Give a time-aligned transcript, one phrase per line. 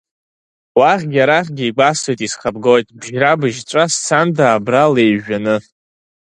[0.79, 5.55] Уахьгьы арахьгьы, игәасҭоит, исхабгоит, бжьра-быжьҵәа сцанда абра леиҩжәаны!